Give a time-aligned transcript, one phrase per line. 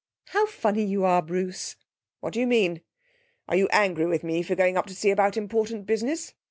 [0.29, 1.75] 'How funny you are, Bruce!'
[2.21, 2.81] 'What do you mean?
[3.47, 6.33] Are you angry with me for going up to see about important business?